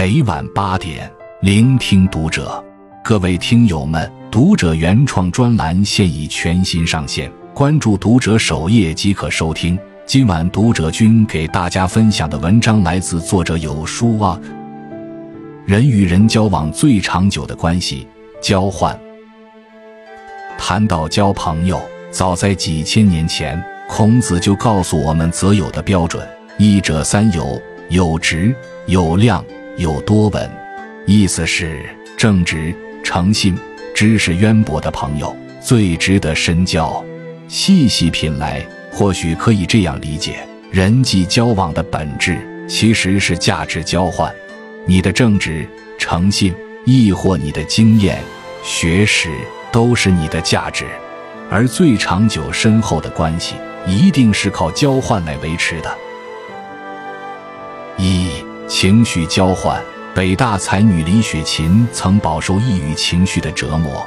[0.00, 1.12] 每晚八点，
[1.42, 2.64] 聆听读者。
[3.04, 9.78] 各位听友们，读者原创专栏现已全新上线，关注读者首页即可收听。
[10.06, 14.40] 今晚读者君给大家分享的文章来自作者有书啊。
[15.66, 18.08] 人与人交往最长久的关系，
[18.40, 18.98] 交换。
[20.56, 21.78] 谈到交朋友，
[22.10, 27.60] 早在几千年前，孔子就告诉我们择友的标准：一者三友，
[27.90, 28.56] 有直，
[28.86, 29.44] 有量。
[29.76, 30.50] 有多稳，
[31.06, 31.84] 意思是
[32.16, 33.56] 正直、诚信、
[33.94, 37.04] 知识渊博的朋友最值得深交。
[37.48, 42.38] 细细品来，或许可以这样理解：人际交往的本质
[42.68, 44.32] 其实是价值交换。
[44.86, 45.66] 你的正直、
[45.98, 48.18] 诚信，亦或你的经验、
[48.62, 49.30] 学识，
[49.72, 50.86] 都是你的价值。
[51.50, 55.98] 而最长久深厚的关系，一定是靠交换来维持的。
[57.98, 58.29] 一。
[58.80, 59.78] 情绪交换，
[60.14, 64.02] 北大才女李雪琴曾饱受抑郁情绪的折磨。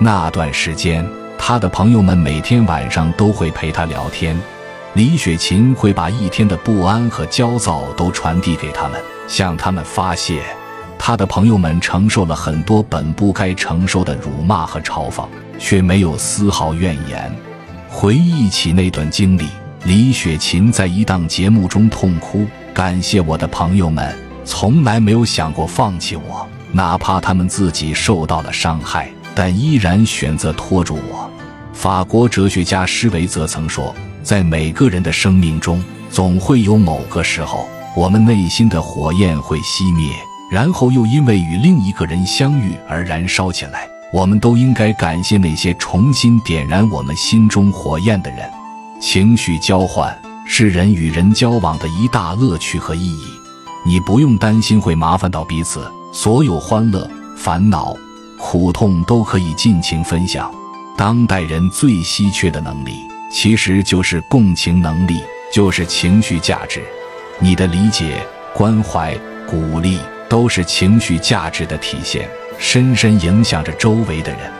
[0.00, 4.36] 那段时间，她的朋友们每天晚上都会陪她聊天，
[4.94, 10.42] 李雪琴会把一天的不安和焦躁都传递给他们，向他们发泄。
[10.98, 15.24] 她的朋友们承受了很多本不该承受的辱骂和嘲讽，
[15.56, 17.32] 却没有丝毫怨言。
[17.88, 19.46] 回忆起那段经历，
[19.84, 22.44] 李雪琴在一档节目中痛哭。
[22.76, 31.30] 感谢我的朋友们，从来没有想过放弃我，哪怕他们自己受到了伤害，但依然选择拖住我。
[31.72, 37.66] 法国哲学家施维泽曾说，在每个人的生命中，总会有某个时候，
[37.96, 40.14] 我们内心的火焰会熄灭，
[40.52, 43.88] 然后又因为与另一个人相遇而燃烧起来。
[44.12, 48.40] 我们都应该感谢那些重新点燃我们心中火焰的人。
[49.00, 50.14] 情绪交换。
[50.48, 53.26] 是人与人交往的一大乐趣和意义，
[53.84, 57.06] 你不用担心会麻烦到彼此，所有欢乐、
[57.36, 57.94] 烦恼、
[58.38, 60.50] 苦痛都可以尽情分享。
[60.96, 63.00] 当代人最稀缺的能力，
[63.30, 65.20] 其实就是共情能力，
[65.52, 66.82] 就是情绪价值。
[67.40, 69.14] 你的理解、关怀、
[69.46, 69.98] 鼓励，
[70.28, 74.50] 都是情绪价值的体现，深深影响着周围的人。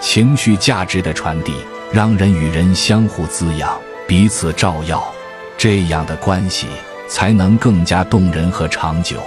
[0.00, 1.54] 情绪价值的传递，
[1.92, 5.13] 让人与人相互滋养，彼此照耀。
[5.56, 6.66] 这样的关系
[7.08, 9.20] 才能更加动人和长久。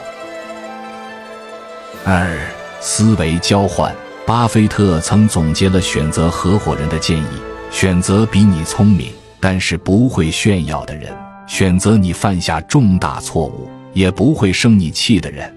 [2.04, 2.38] 二、
[2.80, 3.94] 思维交换。
[4.26, 7.28] 巴菲特曾总结了选择合伙人的建议：
[7.72, 11.14] 选择比你聪明但是不会炫耀的人；
[11.48, 15.50] 选择你犯下重大错误也不会生你气的人。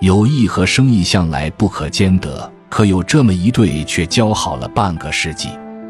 [0.00, 5.48] 友谊和生意向来不可兼得，可有这么一对却交好了半个世纪，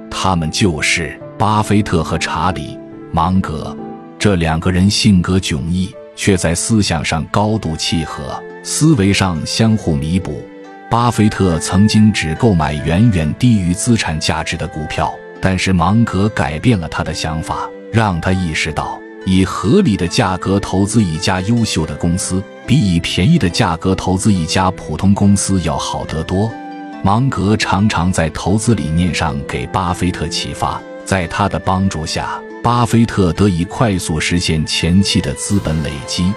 [0.09, 2.77] 他们就是巴菲特和查理·
[3.13, 3.77] 芒格。
[4.19, 10.43] 这两个人性格迥异，却在思想上高度契合，思维上相互弥补。
[10.91, 26.51] 巴菲特曾经只购买远远低于资产价值的股票，但是芒格改变了他的想法，让他意识到，以合理的价格投资一家优秀的公司，比以便宜的价格投资一家普通公司要好得多。
[27.05, 32.41] 芒格常常在投资理念上给巴菲特启发，在他的帮助下。
[32.63, 36.33] 巴菲特得以快速实现前期的资本累积，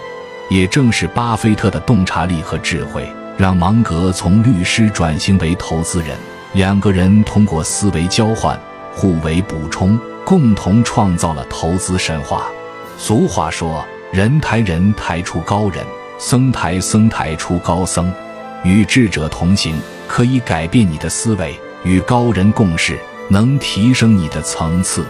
[0.50, 6.16] 也正是巴菲特的洞察力和智慧，让芒格从律师转型为投资人。
[6.54, 8.60] 两个人通过思维交换、
[8.94, 12.46] 互为补充，共同创造了投资神话。
[12.98, 15.84] 俗话说：“人抬人抬出高人，
[16.20, 18.14] 僧抬僧抬出高僧。”
[18.64, 19.76] 与智者同行，
[20.08, 25.04] 可以改变你的思维；与高人共事，能提升你的层次。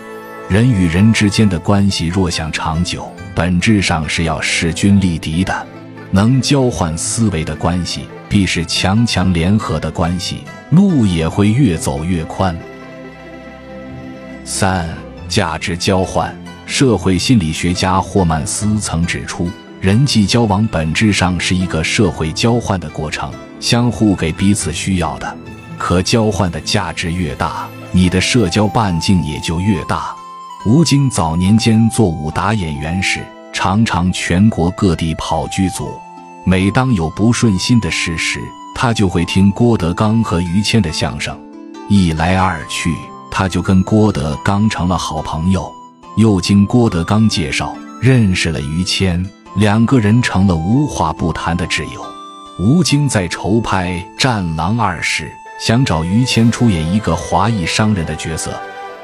[0.51, 5.65] 人与人之间的关系若想长久，本质上是要势均力敌的。
[6.11, 12.53] 能交换思维的关系，必是强强联合的关系，路也会越走越宽。
[14.43, 14.89] 三、
[15.29, 16.37] 价值交换。
[16.65, 19.49] 社会心理学家霍曼斯曾指出，
[19.79, 23.31] 人际交往本质上是一个社会交换的过程，
[23.61, 25.37] 相互给彼此需要的。
[25.77, 30.13] 可交换的价值越大，你的社交半径也就越大。
[30.63, 35.99] 吴京早年间做武打演员时，常常全国各地跑剧组。
[36.45, 38.39] 每当有不顺心的事时，
[38.75, 41.35] 他就会听郭德纲和于谦的相声。
[41.89, 42.95] 一来二去，
[43.31, 45.67] 他就跟郭德纲成了好朋友。
[46.15, 52.05] 又经郭德纲介绍，认识了于谦，两个人成了无话不谈的挚友。
[52.59, 58.53] 吴京在筹拍《战狼二》时，想找于谦出演一个华裔商人的角色。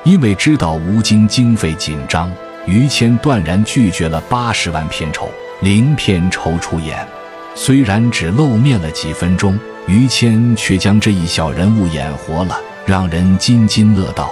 [0.08, 2.32] 因为知道吴京经费紧张，
[2.66, 7.06] 于谦断然拒绝了八十万片酬，零片酬出演。
[7.56, 14.32] 虽然只露面了几分钟，于谦却将这一小人物演活了，让人津津乐道。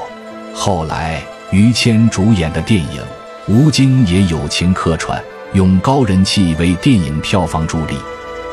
[0.53, 3.01] 后来，于谦主演的电影
[3.49, 7.97] 《吴京》也友情客串，用高人气为电影票房助力。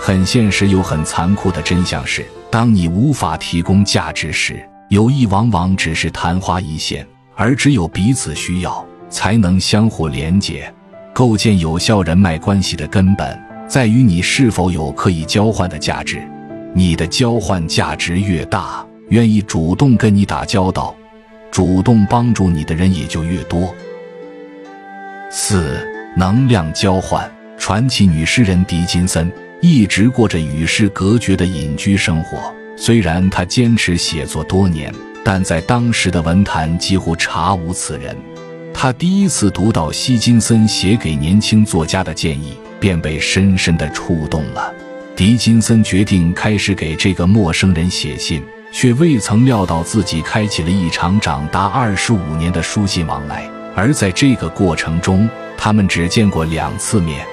[0.00, 4.60] 很现实又很残酷的真相是，当你无法提供价值时，
[4.92, 7.06] 友谊往往只是昙花一现。
[7.34, 10.70] 而只有彼此需要，才能相互连结。
[11.14, 16.22] 构建有效人脉关系的根本，在于你是否有可以交换的价值。
[16.74, 20.94] 你的交换价值越大，愿意主动跟你打交道、
[21.50, 23.74] 主动帮助你的人也就越多。
[25.30, 27.26] 四、能量交换。
[27.56, 32.52] 传奇女诗人狄金森一直过着与世隔绝的隐居生活，
[32.84, 34.92] 虽然他坚持写作多年。
[35.24, 38.16] 但在当时的文坛几乎查无此人。
[38.74, 44.74] 他第一次读到希金森写给年轻作家的建议，便被深深的触动了。
[45.14, 48.42] 狄金森决定开始给这个陌生人写信，
[48.72, 53.48] 却未曾料到自己开启了一场长达二十五年的书信往来。
[53.76, 57.24] 而在这个过程中，他们只见过两次面。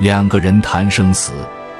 [0.00, 1.32] 两个人谈生死、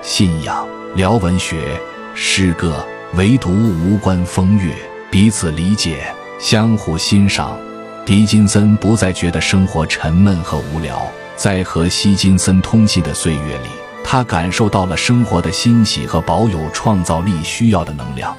[0.02, 1.80] 信仰、聊文学、
[2.14, 2.86] 诗歌，
[3.16, 4.74] 唯独无关风月。
[5.10, 7.56] 彼此理解，相互欣赏，
[8.04, 11.00] 狄金森不再觉得生活沉闷和无聊。
[11.36, 13.68] 在和希金森通信的岁月里，
[14.02, 18.34] 他感受到了生活的欣喜和保有创造力需要的能量。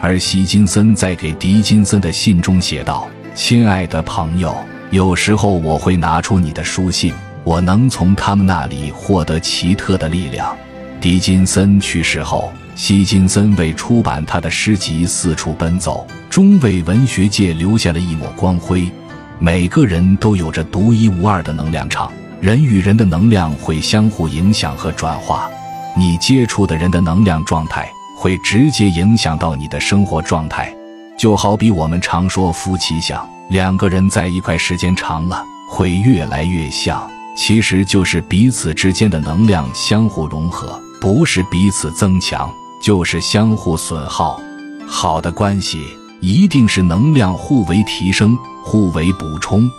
[0.00, 4.54] 而希金森在给狄金森的信中写道：“亲爱的朋友，
[4.90, 7.12] 有时候我会拿出你的书信，
[7.42, 10.56] 我能从他们那里获得奇特的力量。”
[11.00, 12.52] 狄金森去世后。
[12.76, 18.90] 希金森为出版他的诗集四处奔走，终为文学界留下了一抹光辉。
[19.38, 22.10] 每个人都有着独一无二的能量场，
[22.40, 25.50] 人与人的能量会相互影响和转化。
[25.94, 27.86] 你接触的人的能量状态
[28.16, 30.74] 会直接影响到你的生活状态。
[31.18, 42.50] 就好比我们常说夫妻相，两个人在一块时间长了会越来越像，其实就是彼此之间的能量相互融合，不是彼此增强。
[42.82, 44.40] 就是相互损耗，
[44.88, 45.84] 好的关系
[46.22, 49.70] 一定是能量互为提升、互为补充。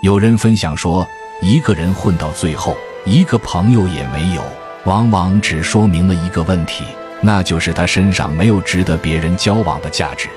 [0.00, 1.06] 有人分享说，
[1.42, 2.74] 一个人混到最后，
[3.04, 4.42] 一个朋友也没有，
[4.86, 6.82] 往往只说明了一个问题，
[7.20, 10.30] 那就是他身上没有值得别人交往的价值。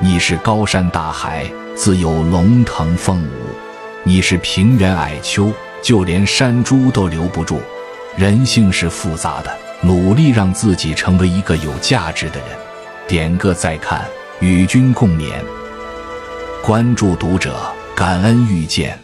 [0.00, 3.30] 你是高山大海，自有龙腾凤舞；
[4.02, 7.60] 你是平原矮丘，就连山猪都留不住。
[8.16, 9.50] 人性是复杂的。
[9.84, 12.48] 努力让自己成为一个有价值的人。
[13.08, 14.06] 点个再看，
[14.38, 15.32] 与君共勉。
[16.62, 17.60] 关注读者，
[17.96, 19.01] 感恩遇见。